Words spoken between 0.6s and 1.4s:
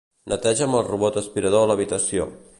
amb el robot